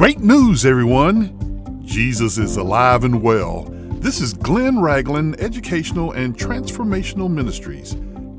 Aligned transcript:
Great 0.00 0.20
news, 0.20 0.64
everyone! 0.64 1.82
Jesus 1.84 2.38
is 2.38 2.56
alive 2.56 3.04
and 3.04 3.20
well. 3.20 3.64
This 4.00 4.22
is 4.22 4.32
Glenn 4.32 4.80
Ragland 4.80 5.38
Educational 5.38 6.12
and 6.12 6.34
Transformational 6.34 7.30
Ministries. 7.30 7.96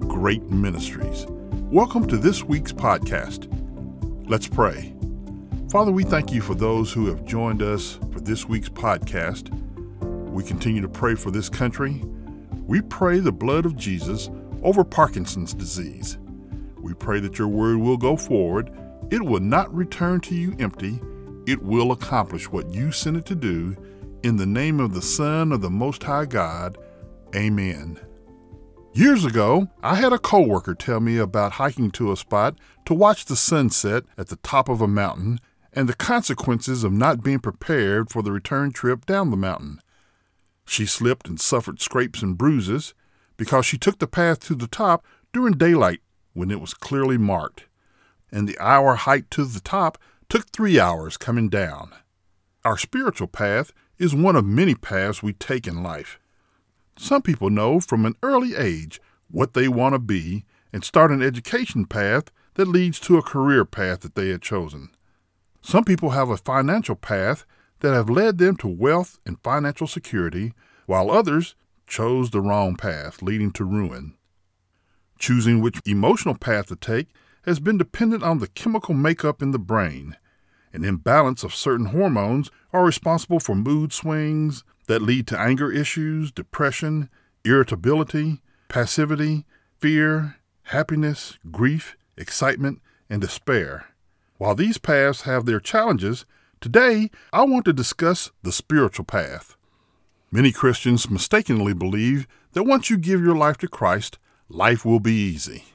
Great 0.08 0.42
Ministries. 0.50 1.28
Welcome 1.70 2.08
to 2.08 2.18
this 2.18 2.44
week's 2.44 2.74
podcast. 2.74 3.48
Let's 4.28 4.48
pray. 4.48 4.96
Father, 5.70 5.92
we 5.92 6.04
thank 6.04 6.34
you 6.34 6.42
for 6.42 6.56
those 6.56 6.92
who 6.92 7.06
have 7.06 7.26
joined 7.26 7.62
us 7.62 8.00
for 8.12 8.20
this 8.22 8.50
week's 8.50 8.70
podcast. 8.70 9.52
We 10.32 10.44
continue 10.44 10.82
to 10.82 10.90
pray 10.90 11.14
for 11.14 11.30
this 11.30 11.48
country. 11.48 12.02
We 12.66 12.82
pray 12.82 13.20
the 13.20 13.32
blood 13.32 13.68
of 13.68 13.76
Jesus 13.76 14.32
over 14.64 14.84
Parkinson's 14.84 15.54
disease. 15.54 16.18
We 16.80 16.96
pray 16.96 17.20
that 17.20 17.38
your 17.38 17.50
word 17.50 17.78
will 17.78 17.98
go 17.98 18.18
forward. 18.18 18.72
It 19.12 19.22
will 19.22 19.42
not 19.42 19.72
return 19.72 20.22
to 20.22 20.34
you 20.34 20.56
empty. 20.58 21.00
It 21.48 21.64
will 21.64 21.92
accomplish 21.92 22.52
what 22.52 22.72
you 22.72 22.92
sent 22.92 23.18
it 23.18 23.26
to 23.26 23.36
do. 23.36 23.76
In 24.22 24.38
the 24.38 24.46
name 24.46 24.80
of 24.80 24.94
the 24.94 25.02
Son 25.02 25.52
of 25.52 25.62
the 25.62 25.72
Most 25.72 26.04
High 26.04 26.26
God. 26.26 26.78
Amen. 27.36 28.00
Years 28.94 29.26
ago, 29.26 29.68
I 29.82 29.96
had 29.96 30.14
a 30.14 30.20
coworker 30.20 30.76
tell 30.76 31.00
me 31.00 31.18
about 31.18 31.54
hiking 31.54 31.90
to 31.92 32.12
a 32.12 32.18
spot 32.18 32.58
to 32.86 32.94
watch 32.94 33.26
the 33.26 33.36
sunset 33.36 34.04
at 34.18 34.28
the 34.28 34.36
top 34.38 34.70
of 34.70 34.82
a 34.82 34.88
mountain 34.88 35.40
and 35.74 35.90
the 35.90 35.96
consequences 35.96 36.84
of 36.84 36.92
not 36.92 37.24
being 37.24 37.40
prepared 37.40 38.12
for 38.12 38.22
the 38.22 38.32
return 38.32 38.72
trip 38.72 39.06
down 39.06 39.32
the 39.32 39.38
mountain. 39.38 39.80
She 40.66 40.86
slipped 40.86 41.28
and 41.28 41.40
suffered 41.40 41.82
scrapes 41.82 42.22
and 42.22 42.38
bruises 42.38 42.94
because 43.38 43.66
she 43.66 43.78
took 43.78 43.98
the 43.98 44.08
path 44.08 44.42
to 44.42 44.56
the 44.56 44.68
top 44.68 45.06
during 45.34 45.54
daylight 45.54 46.02
when 46.34 46.52
it 46.52 46.62
was 46.62 46.74
clearly 46.74 47.18
marked, 47.18 47.66
and 48.32 48.48
the 48.48 48.60
hour 48.60 48.96
hike 48.96 49.30
to 49.32 49.46
the 49.46 49.60
top 49.60 49.98
took 50.32 50.48
three 50.48 50.80
hours 50.80 51.18
coming 51.18 51.50
down. 51.50 51.92
Our 52.64 52.78
spiritual 52.78 53.28
path 53.28 53.74
is 53.98 54.16
one 54.16 54.38
of 54.38 54.46
many 54.46 54.76
paths 54.76 55.22
we 55.22 55.34
take 55.34 55.68
in 55.68 55.84
life. 55.84 56.20
Some 56.98 57.22
people 57.22 57.50
know 57.50 57.82
from 57.82 58.06
an 58.06 58.16
early 58.24 58.56
age 58.56 59.02
what 59.30 59.54
they 59.54 59.68
want 59.68 59.92
to 59.92 60.00
be 60.00 60.46
and 60.72 60.86
start 60.86 61.12
an 61.12 61.22
education 61.22 61.84
path 61.84 62.32
that 62.54 62.70
leads 62.70 62.98
to 63.02 63.18
a 63.18 63.22
career 63.22 63.66
path 63.66 64.00
that 64.00 64.16
they 64.16 64.30
had 64.30 64.42
chosen. 64.42 64.92
Some 65.62 65.84
people 65.84 66.12
have 66.12 66.30
a 66.30 66.38
financial 66.38 66.96
path 66.96 67.46
that 67.82 67.94
have 67.94 68.10
led 68.10 68.38
them 68.38 68.56
to 68.56 68.70
wealth 68.70 69.20
and 69.26 69.38
financial 69.44 69.86
security, 69.86 70.54
while 70.86 71.12
others 71.12 71.56
chose 71.88 72.30
the 72.30 72.40
wrong 72.40 72.78
path, 72.78 73.22
leading 73.22 73.52
to 73.52 73.66
ruin. 73.66 74.16
Choosing 75.20 75.60
which 75.60 75.82
emotional 75.86 76.36
path 76.36 76.68
to 76.68 76.78
take 76.78 77.10
has 77.44 77.60
been 77.60 77.78
dependent 77.78 78.24
on 78.24 78.40
the 78.40 78.48
chemical 78.48 78.94
makeup 78.94 79.42
in 79.42 79.52
the 79.52 79.60
brain. 79.60 80.16
An 80.74 80.86
imbalance 80.86 81.44
of 81.44 81.54
certain 81.54 81.88
hormones 81.88 82.50
are 82.72 82.86
responsible 82.86 83.40
for 83.40 83.56
mood 83.56 83.92
swings 83.92 84.64
that 84.88 85.02
lead 85.02 85.28
to 85.28 85.40
anger 85.40 85.72
issues, 85.72 86.32
depression, 86.32 87.10
irritability, 87.44 88.42
passivity, 88.70 89.46
fear, 89.80 90.38
happiness, 90.64 91.38
grief, 91.52 91.98
excitement, 92.18 92.82
and 93.10 93.22
despair. 93.22 93.88
While 94.38 94.56
these 94.56 94.78
paths 94.78 95.22
have 95.22 95.46
their 95.46 95.60
challenges, 95.60 96.26
today 96.62 97.12
I 97.34 97.44
want 97.44 97.66
to 97.66 97.74
discuss 97.74 98.32
the 98.44 98.52
spiritual 98.52 99.06
path. 99.06 99.58
Many 100.32 100.54
Christians 100.54 101.10
mistakenly 101.10 101.74
believe 101.74 102.26
that 102.54 102.64
once 102.64 102.90
you 102.90 102.98
give 102.98 103.22
your 103.22 103.36
life 103.36 103.58
to 103.58 103.68
Christ, 103.68 104.18
life 104.48 104.86
will 104.86 105.02
be 105.02 105.14
easy. 105.14 105.66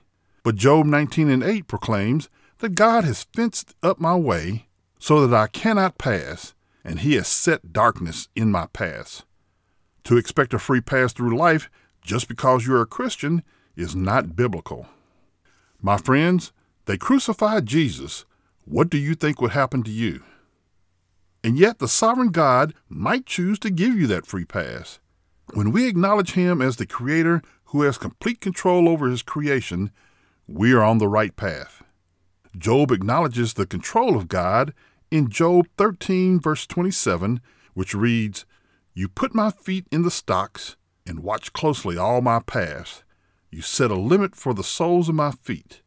But 0.43 0.57
Job 0.57 0.87
19 0.87 1.29
and 1.29 1.43
8 1.43 1.69
proclaims 1.69 2.31
that 2.59 2.75
God 2.75 3.05
has 3.05 3.25
fenced 3.35 3.75
up 3.83 4.01
my 4.01 4.15
way 4.15 4.67
so 4.99 5.27
that 5.27 5.37
I 5.37 5.47
cannot 5.47 5.99
pass, 5.99 6.55
and 6.85 7.01
he 7.01 7.15
has 7.15 7.29
set 7.29 7.73
darkness 7.73 8.29
in 8.35 8.51
my 8.51 8.67
path. 8.67 9.25
To 10.05 10.17
expect 10.17 10.55
a 10.55 10.59
free 10.59 10.81
pass 10.81 11.13
through 11.13 11.37
life 11.37 11.69
just 12.01 12.29
because 12.29 12.67
you're 12.67 12.83
a 12.83 12.87
Christian 12.87 13.43
is 13.75 13.97
not 13.97 14.37
biblical. 14.37 14.87
My 15.83 15.99
friends, 15.99 16.53
they 16.87 16.97
crucified 16.97 17.67
Jesus. 17.67 18.25
What 18.65 18.89
do 18.89 18.99
you 18.99 19.15
think 19.15 19.41
would 19.41 19.51
happen 19.51 19.83
to 19.83 19.91
you? 19.91 20.23
And 21.45 21.59
yet, 21.59 21.79
the 21.79 21.89
sovereign 21.89 22.31
God 22.31 22.75
might 22.89 23.27
choose 23.27 23.59
to 23.61 23.71
give 23.71 23.95
you 23.95 24.07
that 24.09 24.27
free 24.27 24.45
pass. 24.45 24.99
When 25.55 25.71
we 25.71 25.87
acknowledge 25.87 26.33
Him 26.33 26.61
as 26.61 26.77
the 26.77 26.87
Creator 26.87 27.43
who 27.67 27.83
has 27.83 27.99
complete 27.99 28.41
control 28.41 28.89
over 28.89 29.09
His 29.09 29.23
creation, 29.23 29.91
we 30.49 30.73
are 30.73 30.83
on 30.83 30.99
the 30.99 31.09
right 31.09 31.37
path. 31.37 31.83
Job 32.59 32.91
acknowledges 32.91 33.55
the 33.55 33.67
control 33.67 34.17
of 34.17 34.29
God 34.29 34.73
in 35.11 35.29
Job 35.29 35.67
13, 35.77 36.41
verse 36.41 36.67
27, 36.67 37.41
which 37.75 37.95
reads, 37.95 38.45
You 38.95 39.09
put 39.09 39.35
my 39.35 39.51
feet 39.51 39.87
in 39.93 40.03
the 40.03 40.11
stocks 40.11 40.77
and 41.07 41.23
watch 41.23 41.53
closely 41.53 41.97
all 41.97 42.21
my 42.21 42.41
paths. 42.41 43.05
You 43.51 43.63
set 43.63 43.91
a 43.91 43.95
limit 43.95 44.35
for 44.35 44.55
the 44.55 44.65
soles 44.65 45.09
of 45.09 45.15
my 45.15 45.31
feet. 45.31 45.83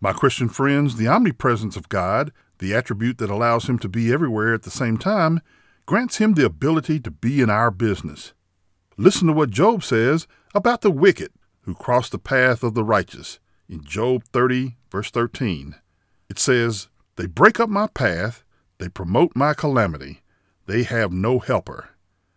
My 0.00 0.12
Christian 0.12 0.48
friends, 0.48 0.96
the 0.96 1.08
omnipresence 1.08 1.76
of 1.76 1.88
God, 1.88 2.32
the 2.58 2.74
attribute 2.74 3.18
that 3.18 3.30
allows 3.30 3.68
him 3.68 3.78
to 3.78 3.88
be 3.88 4.12
everywhere 4.12 4.52
at 4.52 4.62
the 4.62 4.70
same 4.70 4.98
time, 4.98 5.40
grants 5.86 6.18
him 6.18 6.34
the 6.34 6.44
ability 6.44 7.00
to 7.00 7.10
be 7.10 7.40
in 7.40 7.50
our 7.50 7.70
business. 7.70 8.34
Listen 8.96 9.28
to 9.28 9.32
what 9.32 9.50
Job 9.50 9.82
says 9.82 10.26
about 10.54 10.82
the 10.82 10.90
wicked 10.90 11.30
who 11.62 11.74
cross 11.74 12.08
the 12.08 12.18
path 12.18 12.62
of 12.62 12.74
the 12.74 12.84
righteous 12.84 13.38
in 13.68 13.84
Job 13.84 14.24
30, 14.32 14.76
verse 14.90 15.10
13. 15.10 15.76
It 16.32 16.38
says, 16.38 16.88
They 17.16 17.26
break 17.26 17.60
up 17.60 17.68
my 17.68 17.88
path, 17.88 18.42
they 18.78 18.88
promote 18.88 19.36
my 19.36 19.52
calamity, 19.52 20.22
they 20.64 20.82
have 20.82 21.12
no 21.12 21.40
helper. 21.40 21.90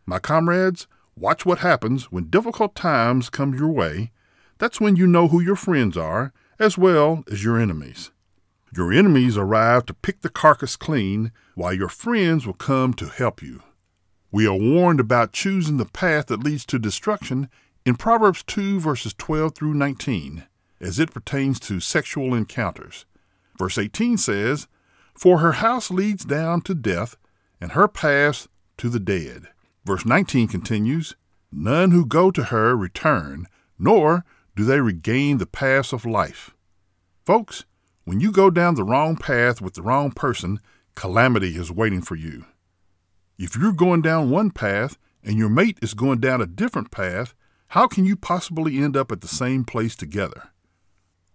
My 0.05 0.19
comrades, 0.19 0.85
watch 1.15 1.45
what 1.45 1.59
happens 1.59 2.11
when 2.11 2.29
difficult 2.29 2.75
times 2.75 3.29
come 3.29 3.53
your 3.53 3.69
way. 3.69 4.11
That's 4.57 4.81
when 4.81 4.97
you 4.97 5.07
know 5.07 5.29
who 5.29 5.39
your 5.39 5.55
friends 5.55 5.95
are, 5.95 6.33
as 6.59 6.77
well 6.77 7.23
as 7.31 7.45
your 7.45 7.57
enemies. 7.57 8.11
Your 8.75 8.91
enemies 8.91 9.37
arrive 9.37 9.85
to 9.85 9.93
pick 9.93 10.23
the 10.23 10.29
carcass 10.29 10.75
clean, 10.75 11.31
while 11.53 11.73
your 11.73 11.87
friends 11.87 12.45
will 12.45 12.53
come 12.53 12.93
to 12.95 13.07
help 13.07 13.41
you. 13.41 13.63
We 14.29 14.45
are 14.45 14.57
warned 14.57 14.99
about 14.99 15.31
choosing 15.31 15.77
the 15.77 15.85
path 15.85 16.25
that 16.25 16.43
leads 16.43 16.65
to 16.65 16.79
destruction 16.79 17.47
in 17.85 17.95
Proverbs 17.95 18.43
2, 18.43 18.77
verses 18.77 19.13
12 19.13 19.55
through 19.55 19.73
19, 19.73 20.43
as 20.81 20.99
it 20.99 21.13
pertains 21.13 21.61
to 21.61 21.79
sexual 21.79 22.33
encounters. 22.33 23.05
Verse 23.57 23.77
18 23.77 24.17
says, 24.17 24.67
For 25.13 25.39
her 25.39 25.53
house 25.53 25.89
leads 25.89 26.25
down 26.25 26.61
to 26.61 26.75
death, 26.75 27.15
and 27.61 27.71
her 27.71 27.87
paths 27.87 28.47
to 28.77 28.89
the 28.89 28.99
dead. 28.99 29.47
Verse 29.85 30.05
19 30.05 30.47
continues, 30.47 31.15
None 31.51 31.91
who 31.91 32.05
go 32.05 32.31
to 32.31 32.45
her 32.45 32.75
return, 32.75 33.47
nor 33.79 34.25
do 34.55 34.65
they 34.65 34.79
regain 34.79 35.37
the 35.37 35.45
paths 35.45 35.93
of 35.93 36.05
life. 36.05 36.51
Folks, 37.25 37.65
when 38.03 38.19
you 38.19 38.31
go 38.31 38.49
down 38.49 38.75
the 38.75 38.83
wrong 38.83 39.15
path 39.15 39.61
with 39.61 39.73
the 39.73 39.81
wrong 39.81 40.11
person, 40.11 40.59
calamity 40.95 41.55
is 41.55 41.71
waiting 41.71 42.01
for 42.01 42.15
you. 42.15 42.45
If 43.37 43.55
you're 43.55 43.73
going 43.73 44.01
down 44.01 44.29
one 44.29 44.51
path 44.51 44.97
and 45.23 45.37
your 45.37 45.49
mate 45.49 45.77
is 45.81 45.93
going 45.93 46.19
down 46.19 46.41
a 46.41 46.45
different 46.45 46.91
path, 46.91 47.33
how 47.69 47.87
can 47.87 48.05
you 48.05 48.15
possibly 48.15 48.77
end 48.77 48.95
up 48.95 49.11
at 49.11 49.21
the 49.21 49.27
same 49.27 49.65
place 49.65 49.95
together? 49.95 50.49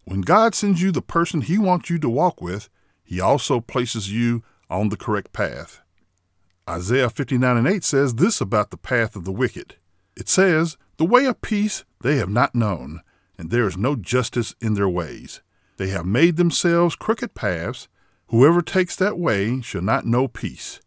When 0.05 0.23
God 0.23 0.55
sends 0.55 0.83
you 0.83 0.91
the 0.91 1.03
person 1.03 1.43
He 1.43 1.59
wants 1.59 1.91
you 1.91 1.99
to 1.99 2.09
walk 2.09 2.41
with, 2.41 2.69
He 3.05 3.21
also 3.21 3.61
places 3.61 4.13
you 4.13 4.43
on 4.69 4.89
the 4.89 4.97
correct 4.97 5.33
path. 5.33 5.83
Isaiah 6.69 7.11
59 7.11 7.57
and 7.57 7.67
8 7.67 7.83
says 7.83 8.15
this 8.15 8.41
about 8.41 8.71
the 8.71 8.77
path 8.77 9.17
of 9.17 9.25
the 9.25 9.33
wicked. 9.33 9.77
It 10.17 10.29
says, 10.29 10.77
The 10.99 11.05
way 11.05 11.25
of 11.25 11.43
peace 11.43 11.85
they 12.03 12.17
have 12.17 12.29
not 12.29 12.55
known, 12.55 13.01
and 13.37 13.51
there 13.51 13.67
is 13.67 13.77
no 13.77 13.97
justice 13.97 14.55
in 14.61 14.75
their 14.75 14.89
ways. 14.89 15.41
They 15.79 15.89
have 15.89 16.07
made 16.07 16.37
themselves 16.37 16.95
crooked 16.95 17.35
paths. 17.35 17.89
Whoever 18.29 18.63
takes 18.63 18.95
that 18.97 19.19
way 19.19 19.61
shall 19.63 19.83
not 19.83 20.07
know 20.07 20.29
peace. 20.29 20.81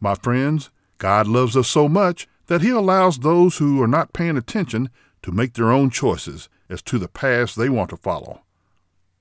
My 0.00 0.14
friends, 0.14 0.70
God 0.98 1.26
loves 1.26 1.56
us 1.56 1.68
so 1.68 1.88
much 1.88 2.28
that 2.46 2.60
He 2.60 2.70
allows 2.70 3.18
those 3.18 3.56
who 3.56 3.82
are 3.82 3.88
not 3.88 4.12
paying 4.12 4.36
attention 4.36 4.90
to 5.22 5.32
make 5.32 5.54
their 5.54 5.72
own 5.72 5.90
choices 5.90 6.48
as 6.68 6.82
to 6.82 6.98
the 6.98 7.08
paths 7.08 7.54
they 7.54 7.68
want 7.68 7.90
to 7.90 7.96
follow. 7.96 8.43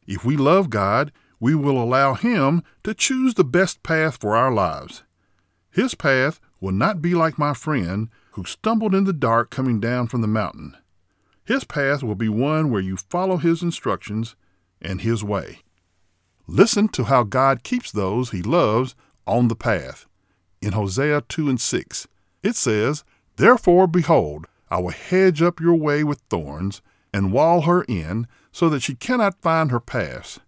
If 0.08 0.26
we 0.26 0.38
love 0.38 0.70
God, 0.70 1.12
we 1.40 1.56
will 1.56 1.82
allow 1.82 2.14
Him 2.14 2.64
to 2.84 2.94
choose 2.94 3.34
the 3.34 3.44
best 3.44 3.84
path 3.84 4.18
for 4.18 4.36
our 4.36 4.52
lives. 4.52 5.04
His 5.72 5.96
path 5.96 6.40
will 6.60 6.72
not 6.72 7.02
be 7.02 7.14
like 7.14 7.38
my 7.38 7.54
friend 7.54 8.10
who 8.32 8.46
stumbled 8.46 8.96
in 8.96 9.04
the 9.04 9.14
dark 9.14 9.50
coming 9.50 9.80
down 9.80 10.08
from 10.08 10.22
the 10.22 10.28
mountain. 10.28 10.78
His 11.46 11.64
path 11.64 12.04
will 12.04 12.16
be 12.16 12.30
one 12.30 12.70
where 12.70 12.82
you 12.82 12.96
follow 12.96 13.38
His 13.38 13.62
instructions 13.62 14.36
and 14.84 15.02
his 15.02 15.24
way. 15.24 15.60
Listen 16.46 16.88
to 16.90 17.06
how 17.06 17.24
God 17.24 17.64
keeps 17.64 17.92
those 17.92 18.32
he 18.32 18.42
loves 18.42 18.96
on 19.26 19.48
the 19.48 19.56
path. 19.56 20.06
In 20.62 20.74
Hosea 20.74 21.22
2 21.22 21.50
and 21.50 21.60
6, 21.60 22.08
it 22.44 22.56
says, 22.56 23.04
Therefore, 23.38 23.88
behold, 23.88 24.48
I 24.70 24.80
will 24.80 24.92
hedge 24.92 25.42
up 25.42 25.60
your 25.60 25.76
way 25.76 26.04
with 26.04 26.22
thorns, 26.30 26.82
and 27.14 27.32
wall 27.32 27.62
her 27.62 27.84
in, 27.84 28.28
so 28.54 28.70
that 28.70 28.82
she 28.82 28.96
cannot 28.96 29.42
find 29.42 29.72
her 29.72 29.82
paths. 29.82 30.40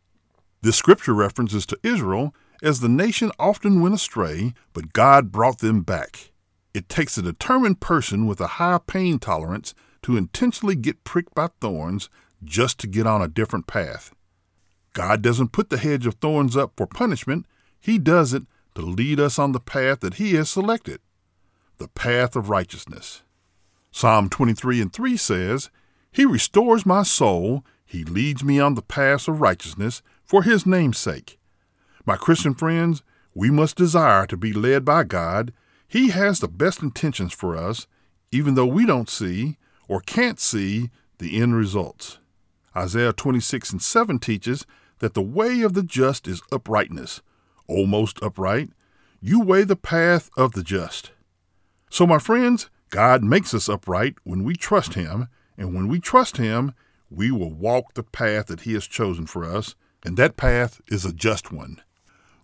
This 0.61 0.77
scripture 0.77 1.13
references 1.13 1.65
to 1.65 1.79
Israel 1.83 2.33
as 2.63 2.79
the 2.79 2.87
nation 2.87 3.31
often 3.37 3.81
went 3.81 3.95
astray, 3.95 4.53
but 4.71 4.93
God 4.93 5.31
brought 5.31 5.59
them 5.59 5.81
back. 5.81 6.31
It 6.73 6.87
takes 6.87 7.17
a 7.17 7.21
determined 7.21 7.81
person 7.81 8.27
with 8.27 8.39
a 8.39 8.47
high 8.47 8.79
pain 8.85 9.19
tolerance 9.19 9.73
to 10.03 10.17
intentionally 10.17 10.75
get 10.75 11.03
pricked 11.03 11.35
by 11.35 11.49
thorns 11.59 12.09
just 12.43 12.79
to 12.79 12.87
get 12.87 13.07
on 13.07 13.21
a 13.21 13.27
different 13.27 13.67
path. 13.67 14.13
God 14.93 15.21
doesn't 15.21 15.51
put 15.51 15.69
the 15.69 15.77
hedge 15.77 16.05
of 16.05 16.15
thorns 16.15 16.55
up 16.55 16.73
for 16.77 16.87
punishment, 16.87 17.45
He 17.79 17.97
does 17.97 18.33
it 18.33 18.43
to 18.75 18.81
lead 18.81 19.19
us 19.19 19.37
on 19.37 19.51
the 19.51 19.59
path 19.59 19.99
that 20.01 20.15
He 20.15 20.35
has 20.35 20.49
selected 20.49 21.01
the 21.77 21.87
path 21.89 22.35
of 22.35 22.49
righteousness. 22.49 23.21
Psalm 23.91 24.29
23 24.29 24.81
and 24.81 24.93
3 24.93 25.17
says, 25.17 25.69
He 26.11 26.25
restores 26.25 26.85
my 26.85 27.03
soul, 27.03 27.63
He 27.85 28.03
leads 28.03 28.43
me 28.43 28.59
on 28.59 28.75
the 28.75 28.81
paths 28.81 29.27
of 29.27 29.41
righteousness 29.41 30.01
for 30.23 30.43
His 30.43 30.65
name's 30.65 30.97
sake. 30.97 31.39
My 32.05 32.17
Christian 32.17 32.53
friends, 32.53 33.03
we 33.33 33.49
must 33.49 33.75
desire 33.75 34.25
to 34.27 34.37
be 34.37 34.53
led 34.53 34.85
by 34.85 35.03
God. 35.03 35.53
He 35.87 36.09
has 36.09 36.39
the 36.39 36.47
best 36.47 36.81
intentions 36.81 37.33
for 37.33 37.55
us, 37.55 37.87
even 38.31 38.55
though 38.55 38.65
we 38.65 38.85
don't 38.85 39.09
see 39.09 39.57
or 39.87 40.01
can't 40.01 40.39
see 40.39 40.89
the 41.19 41.39
end 41.39 41.55
results. 41.55 42.19
Isaiah 42.75 43.13
26 43.13 43.71
and 43.71 43.81
7 43.81 44.19
teaches 44.19 44.65
that 44.99 45.13
the 45.13 45.21
way 45.21 45.61
of 45.61 45.73
the 45.73 45.83
just 45.83 46.27
is 46.27 46.41
uprightness, 46.51 47.21
almost 47.67 48.21
upright. 48.21 48.69
You 49.21 49.41
weigh 49.41 49.63
the 49.63 49.75
path 49.75 50.29
of 50.38 50.53
the 50.53 50.63
just. 50.63 51.11
So, 51.89 52.05
my 52.05 52.19
friends, 52.19 52.69
God 52.89 53.23
makes 53.23 53.53
us 53.53 53.69
upright 53.69 54.15
when 54.23 54.43
we 54.43 54.55
trust 54.55 54.93
Him, 54.93 55.27
and 55.57 55.73
when 55.73 55.88
we 55.88 55.99
trust 55.99 56.38
Him, 56.38 56.73
we 57.09 57.31
will 57.31 57.53
walk 57.53 57.93
the 57.93 58.03
path 58.03 58.47
that 58.47 58.61
He 58.61 58.73
has 58.73 58.87
chosen 58.87 59.25
for 59.25 59.43
us, 59.45 59.75
and 60.03 60.17
that 60.17 60.37
path 60.37 60.81
is 60.87 61.05
a 61.05 61.13
just 61.13 61.51
one. 61.51 61.81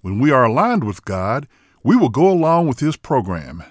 When 0.02 0.20
we 0.20 0.32
are 0.32 0.46
aligned 0.46 0.84
with 0.84 1.06
God, 1.06 1.48
we 1.84 1.96
will 1.96 2.10
go 2.10 2.30
along 2.30 2.68
with 2.68 2.80
His 2.80 2.98
program. 2.98 3.64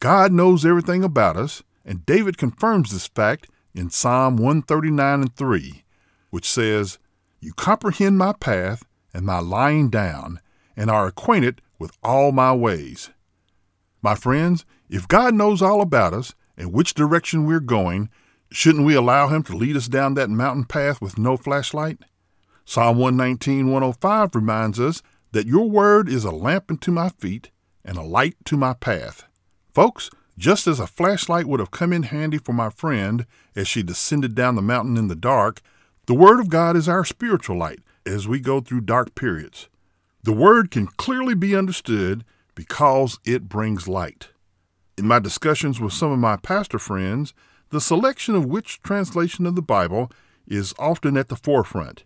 God 0.00 0.32
knows 0.32 0.64
everything 0.64 1.02
about 1.02 1.36
us, 1.36 1.62
and 1.84 2.04
David 2.06 2.38
confirms 2.38 2.90
this 2.90 3.06
fact 3.06 3.48
in 3.74 3.90
Psalm 3.90 4.36
139 4.36 5.20
and 5.20 5.36
3, 5.36 5.84
which 6.30 6.48
says, 6.48 6.98
You 7.40 7.52
comprehend 7.54 8.18
my 8.18 8.32
path 8.32 8.84
and 9.12 9.24
my 9.24 9.38
lying 9.38 9.90
down, 9.90 10.40
and 10.76 10.90
are 10.90 11.06
acquainted 11.06 11.60
with 11.78 11.96
all 12.02 12.32
my 12.32 12.52
ways. 12.52 13.10
My 14.02 14.14
friends, 14.14 14.64
if 14.90 15.08
God 15.08 15.34
knows 15.34 15.62
all 15.62 15.80
about 15.80 16.12
us 16.12 16.34
and 16.56 16.72
which 16.72 16.94
direction 16.94 17.46
we're 17.46 17.60
going, 17.60 18.10
shouldn't 18.54 18.86
we 18.86 18.94
allow 18.94 19.28
Him 19.28 19.42
to 19.44 19.56
lead 19.56 19.76
us 19.76 19.88
down 19.88 20.14
that 20.14 20.30
mountain 20.30 20.64
path 20.64 21.00
with 21.00 21.18
no 21.18 21.36
flashlight? 21.36 21.98
Psalm 22.64 22.96
119, 22.98 23.66
105 23.66 24.34
reminds 24.34 24.78
us 24.78 25.02
that 25.32 25.46
your 25.46 25.68
word 25.68 26.08
is 26.08 26.24
a 26.24 26.30
lamp 26.30 26.70
unto 26.70 26.92
my 26.92 27.08
feet 27.08 27.50
and 27.84 27.98
a 27.98 28.02
light 28.02 28.36
to 28.44 28.56
my 28.56 28.72
path. 28.72 29.24
Folks, 29.74 30.08
just 30.38 30.66
as 30.66 30.78
a 30.78 30.86
flashlight 30.86 31.46
would 31.46 31.60
have 31.60 31.72
come 31.72 31.92
in 31.92 32.04
handy 32.04 32.38
for 32.38 32.52
my 32.52 32.70
friend 32.70 33.26
as 33.56 33.66
she 33.66 33.82
descended 33.82 34.34
down 34.34 34.54
the 34.54 34.62
mountain 34.62 34.96
in 34.96 35.08
the 35.08 35.16
dark, 35.16 35.60
the 36.06 36.14
Word 36.14 36.38
of 36.38 36.48
God 36.48 36.76
is 36.76 36.88
our 36.88 37.04
spiritual 37.04 37.58
light 37.58 37.80
as 38.06 38.28
we 38.28 38.38
go 38.38 38.60
through 38.60 38.82
dark 38.82 39.14
periods. 39.14 39.68
The 40.22 40.32
Word 40.32 40.70
can 40.70 40.86
clearly 40.86 41.34
be 41.34 41.56
understood 41.56 42.24
because 42.54 43.18
it 43.24 43.48
brings 43.48 43.88
light. 43.88 44.28
In 44.96 45.08
my 45.08 45.18
discussions 45.18 45.80
with 45.80 45.92
some 45.92 46.12
of 46.12 46.18
my 46.18 46.36
pastor 46.36 46.78
friends, 46.78 47.34
the 47.74 47.80
selection 47.80 48.36
of 48.36 48.46
which 48.46 48.80
translation 48.82 49.46
of 49.46 49.56
the 49.56 49.60
Bible 49.60 50.08
is 50.46 50.72
often 50.78 51.16
at 51.16 51.28
the 51.28 51.34
forefront. 51.34 52.04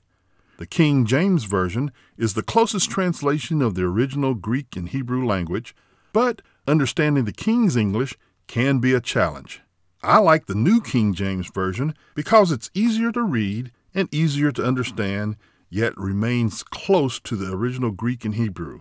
The 0.56 0.66
King 0.66 1.04
James 1.04 1.44
Version 1.44 1.92
is 2.16 2.32
the 2.32 2.42
closest 2.42 2.90
translation 2.90 3.60
of 3.60 3.74
the 3.74 3.82
original 3.82 4.32
Greek 4.32 4.76
and 4.76 4.88
Hebrew 4.88 5.26
language, 5.26 5.76
but 6.14 6.40
understanding 6.66 7.26
the 7.26 7.34
King's 7.34 7.76
English 7.76 8.16
can 8.46 8.78
be 8.78 8.94
a 8.94 9.00
challenge. 9.02 9.60
I 10.02 10.20
like 10.20 10.46
the 10.46 10.54
New 10.54 10.80
King 10.80 11.12
James 11.12 11.50
Version 11.50 11.94
because 12.14 12.50
it's 12.50 12.70
easier 12.72 13.12
to 13.12 13.20
read 13.20 13.70
and 13.94 14.08
easier 14.10 14.50
to 14.52 14.64
understand, 14.64 15.36
yet 15.68 15.92
remains 15.98 16.62
close 16.62 17.20
to 17.20 17.36
the 17.36 17.52
original 17.52 17.90
Greek 17.90 18.24
and 18.24 18.36
Hebrew. 18.36 18.80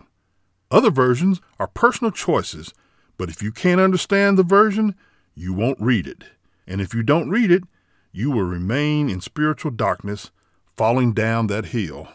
Other 0.70 0.90
versions 0.90 1.42
are 1.60 1.68
personal 1.68 2.12
choices, 2.12 2.72
but 3.18 3.28
if 3.28 3.42
you 3.42 3.52
can't 3.52 3.78
understand 3.78 4.38
the 4.38 4.42
version, 4.42 4.94
you 5.34 5.52
won't 5.52 5.82
read 5.82 6.06
it. 6.06 6.24
And 6.68 6.82
if 6.82 6.94
you 6.94 7.02
don't 7.02 7.30
read 7.30 7.50
it, 7.50 7.64
you 8.12 8.30
will 8.30 8.44
remain 8.44 9.08
in 9.08 9.22
spiritual 9.22 9.70
darkness, 9.70 10.30
falling 10.76 11.14
down 11.14 11.46
that 11.46 11.66
hill. 11.66 12.08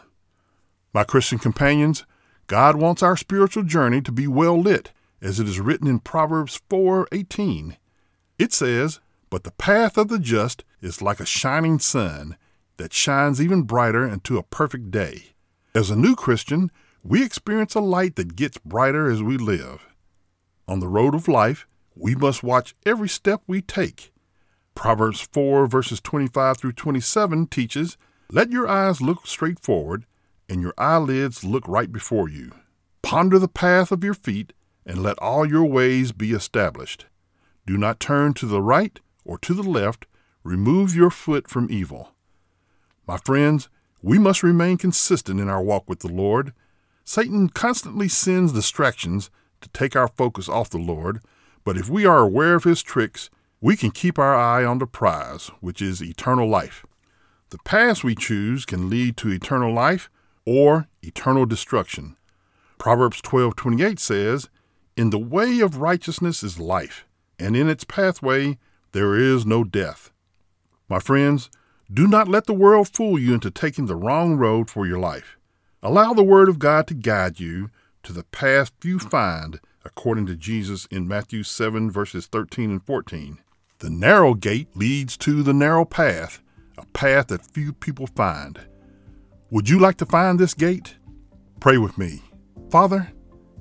My 0.94 1.02
Christian 1.02 1.40
companions, 1.40 2.06
God 2.46 2.76
wants 2.76 3.02
our 3.02 3.16
spiritual 3.16 3.64
journey 3.64 4.00
to 4.02 4.12
be 4.12 4.28
well 4.28 4.58
lit 4.58 4.92
as 5.20 5.40
it 5.40 5.48
is 5.48 5.58
written 5.58 5.88
in 5.88 5.98
Proverbs 5.98 6.60
4:18. 6.70 7.78
It 8.38 8.52
says, 8.52 9.00
"But 9.28 9.42
the 9.42 9.50
path 9.50 9.98
of 9.98 10.06
the 10.06 10.20
just 10.20 10.64
is 10.80 11.02
like 11.02 11.18
a 11.18 11.26
shining 11.26 11.80
sun 11.80 12.36
that 12.76 12.92
shines 12.92 13.42
even 13.42 13.62
brighter 13.62 14.06
into 14.06 14.38
a 14.38 14.44
perfect 14.44 14.92
day." 14.92 15.34
As 15.74 15.90
a 15.90 15.96
new 15.96 16.14
Christian, 16.14 16.70
we 17.02 17.24
experience 17.24 17.74
a 17.74 17.80
light 17.80 18.14
that 18.14 18.36
gets 18.36 18.58
brighter 18.58 19.10
as 19.10 19.20
we 19.20 19.36
live. 19.36 19.84
On 20.68 20.78
the 20.78 20.88
road 20.88 21.14
of 21.16 21.26
life, 21.26 21.66
we 21.96 22.14
must 22.14 22.44
watch 22.44 22.76
every 22.86 23.08
step 23.08 23.42
we 23.48 23.60
take. 23.60 24.12
Proverbs 24.74 25.20
4 25.20 25.66
verses 25.66 26.00
25 26.00 26.58
through 26.58 26.72
27 26.72 27.46
teaches, 27.46 27.96
"Let 28.30 28.50
your 28.50 28.68
eyes 28.68 29.00
look 29.00 29.26
straight 29.26 29.58
forward, 29.60 30.06
and 30.48 30.60
your 30.60 30.74
eyelids 30.76 31.44
look 31.44 31.66
right 31.66 31.90
before 31.90 32.28
you. 32.28 32.52
Ponder 33.02 33.38
the 33.38 33.48
path 33.48 33.92
of 33.92 34.04
your 34.04 34.14
feet, 34.14 34.52
and 34.84 35.02
let 35.02 35.18
all 35.18 35.46
your 35.46 35.64
ways 35.64 36.12
be 36.12 36.32
established. 36.32 37.06
Do 37.66 37.78
not 37.78 38.00
turn 38.00 38.34
to 38.34 38.46
the 38.46 38.60
right 38.60 39.00
or 39.24 39.38
to 39.38 39.54
the 39.54 39.62
left. 39.62 40.06
Remove 40.42 40.94
your 40.94 41.10
foot 41.10 41.48
from 41.48 41.70
evil. 41.70 42.14
My 43.06 43.16
friends, 43.16 43.68
we 44.02 44.18
must 44.18 44.42
remain 44.42 44.76
consistent 44.76 45.40
in 45.40 45.48
our 45.48 45.62
walk 45.62 45.88
with 45.88 46.00
the 46.00 46.12
Lord. 46.12 46.52
Satan 47.04 47.48
constantly 47.48 48.08
sends 48.08 48.52
distractions 48.52 49.30
to 49.62 49.68
take 49.70 49.96
our 49.96 50.08
focus 50.08 50.48
off 50.48 50.68
the 50.68 50.78
Lord, 50.78 51.20
but 51.64 51.78
if 51.78 51.88
we 51.88 52.04
are 52.04 52.18
aware 52.18 52.54
of 52.54 52.64
his 52.64 52.82
tricks, 52.82 53.30
we 53.64 53.78
can 53.78 53.90
keep 53.90 54.18
our 54.18 54.34
eye 54.34 54.62
on 54.62 54.76
the 54.76 54.86
prize, 54.86 55.50
which 55.62 55.80
is 55.80 56.02
eternal 56.02 56.46
life. 56.46 56.84
The 57.48 57.56
paths 57.64 58.04
we 58.04 58.14
choose 58.14 58.66
can 58.66 58.90
lead 58.90 59.16
to 59.16 59.30
eternal 59.30 59.72
life 59.72 60.10
or 60.44 60.88
eternal 61.02 61.46
destruction. 61.46 62.18
Proverbs 62.76 63.22
12:28 63.22 63.98
says, 63.98 64.50
in 64.98 65.08
the 65.08 65.18
way 65.18 65.60
of 65.60 65.78
righteousness 65.78 66.42
is 66.42 66.60
life, 66.60 67.06
and 67.38 67.56
in 67.56 67.70
its 67.70 67.84
pathway 67.84 68.58
there 68.92 69.14
is 69.14 69.46
no 69.46 69.64
death. 69.64 70.12
My 70.86 70.98
friends, 70.98 71.48
do 71.90 72.06
not 72.06 72.28
let 72.28 72.44
the 72.44 72.52
world 72.52 72.88
fool 72.88 73.18
you 73.18 73.32
into 73.32 73.50
taking 73.50 73.86
the 73.86 73.96
wrong 73.96 74.36
road 74.36 74.68
for 74.68 74.86
your 74.86 74.98
life. 74.98 75.38
Allow 75.82 76.12
the 76.12 76.22
Word 76.22 76.50
of 76.50 76.58
God 76.58 76.86
to 76.88 76.94
guide 76.94 77.40
you 77.40 77.70
to 78.02 78.12
the 78.12 78.24
path 78.24 78.72
you 78.82 78.98
find, 78.98 79.58
according 79.86 80.26
to 80.26 80.36
Jesus 80.36 80.84
in 80.90 81.08
Matthew 81.08 81.42
7, 81.42 81.90
verses 81.90 82.26
13 82.26 82.70
and 82.70 82.84
14. 82.84 83.38
The 83.84 83.90
narrow 83.90 84.32
gate 84.32 84.74
leads 84.74 85.14
to 85.18 85.42
the 85.42 85.52
narrow 85.52 85.84
path, 85.84 86.42
a 86.78 86.86
path 86.86 87.26
that 87.26 87.44
few 87.44 87.74
people 87.74 88.06
find. 88.06 88.58
Would 89.50 89.68
you 89.68 89.78
like 89.78 89.98
to 89.98 90.06
find 90.06 90.40
this 90.40 90.54
gate? 90.54 90.96
Pray 91.60 91.76
with 91.76 91.98
me. 91.98 92.22
Father, 92.70 93.12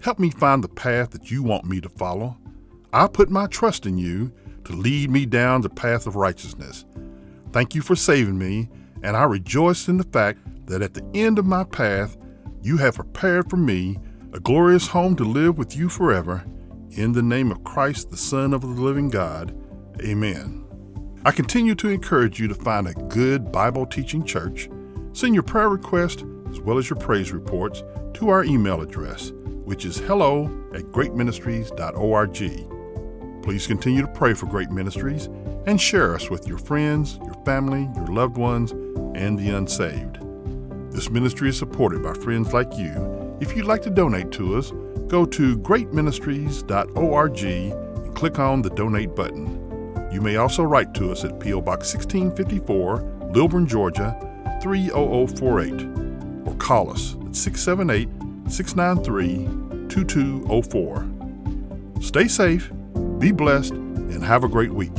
Help 0.03 0.19
me 0.19 0.29
find 0.29 0.61
the 0.61 0.67
path 0.67 1.11
that 1.11 1.31
you 1.31 1.41
want 1.43 1.63
me 1.63 1.79
to 1.79 1.87
follow. 1.87 2.37
I 2.91 3.07
put 3.07 3.29
my 3.29 3.47
trust 3.47 3.85
in 3.85 3.97
you 3.97 4.33
to 4.65 4.73
lead 4.73 5.09
me 5.09 5.25
down 5.25 5.61
the 5.61 5.69
path 5.69 6.07
of 6.07 6.17
righteousness. 6.17 6.83
Thank 7.53 7.73
you 7.73 7.81
for 7.81 7.95
saving 7.95 8.37
me, 8.37 8.69
and 9.01 9.15
I 9.15 9.23
rejoice 9.23 9.87
in 9.87 9.95
the 9.95 10.03
fact 10.03 10.39
that 10.67 10.81
at 10.81 10.93
the 10.93 11.09
end 11.13 11.39
of 11.39 11.45
my 11.45 11.63
path, 11.63 12.17
you 12.61 12.75
have 12.77 12.95
prepared 12.95 13.49
for 13.49 13.55
me 13.55 13.97
a 14.33 14.41
glorious 14.41 14.87
home 14.87 15.15
to 15.15 15.23
live 15.23 15.57
with 15.57 15.73
you 15.73 15.87
forever. 15.87 16.43
In 16.91 17.13
the 17.13 17.23
name 17.23 17.49
of 17.49 17.63
Christ, 17.63 18.09
the 18.09 18.17
Son 18.17 18.53
of 18.53 18.59
the 18.59 18.67
living 18.67 19.09
God, 19.09 19.57
amen. 20.01 20.61
I 21.25 21.31
continue 21.31 21.75
to 21.75 21.89
encourage 21.89 22.39
you 22.39 22.47
to 22.47 22.55
find 22.55 22.87
a 22.87 22.93
good 22.93 23.51
Bible 23.51 23.85
teaching 23.85 24.25
church. 24.25 24.69
Send 25.13 25.33
your 25.33 25.43
prayer 25.43 25.69
request 25.69 26.25
as 26.49 26.59
well 26.59 26.77
as 26.77 26.89
your 26.89 26.99
praise 26.99 27.31
reports 27.31 27.83
to 28.15 28.29
our 28.29 28.43
email 28.43 28.81
address 28.81 29.31
which 29.65 29.85
is 29.85 29.97
hello 29.97 30.45
at 30.73 30.81
greatministries.org. 30.83 33.43
Please 33.43 33.67
continue 33.67 34.01
to 34.01 34.07
pray 34.09 34.33
for 34.33 34.45
Great 34.45 34.71
Ministries 34.71 35.27
and 35.65 35.79
share 35.79 36.13
us 36.15 36.29
with 36.29 36.45
your 36.47 36.57
friends, 36.57 37.17
your 37.23 37.35
family, 37.45 37.89
your 37.95 38.07
loved 38.07 38.37
ones, 38.37 38.71
and 39.15 39.39
the 39.39 39.49
unsaved. 39.49 40.19
This 40.91 41.09
ministry 41.09 41.49
is 41.49 41.57
supported 41.57 42.03
by 42.03 42.13
friends 42.13 42.53
like 42.53 42.77
you. 42.77 43.37
If 43.41 43.55
you'd 43.55 43.65
like 43.65 43.81
to 43.83 43.89
donate 43.89 44.31
to 44.33 44.57
us, 44.57 44.71
go 45.07 45.25
to 45.25 45.57
greatministries.org 45.57 47.43
and 47.43 48.15
click 48.15 48.39
on 48.39 48.61
the 48.61 48.69
donate 48.69 49.15
button. 49.15 49.62
You 50.13 50.21
may 50.21 50.35
also 50.35 50.61
write 50.61 50.93
to 50.93 51.11
us 51.11 51.25
at 51.25 51.39
P.O. 51.39 51.61
Box 51.61 51.91
1654, 51.91 53.31
Lilburn, 53.33 53.65
Georgia 53.65 54.15
30048, 54.61 56.47
or 56.47 56.55
call 56.57 56.91
us 56.91 57.15
at 57.25 57.35
678 57.35 58.07
693 58.47 59.89
2204. 59.89 61.07
Stay 61.99 62.27
safe, 62.27 62.71
be 63.17 63.31
blessed, 63.31 63.71
and 63.71 64.23
have 64.23 64.43
a 64.43 64.47
great 64.47 64.71
week. 64.71 64.91